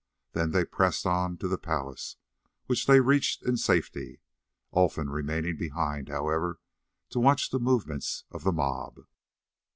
[0.31, 2.15] Then they pressed on to the palace,
[2.65, 4.19] which they reached in safety,
[4.73, 6.59] Olfan remaining behind, however,
[7.11, 9.01] to watch the movements of the mob.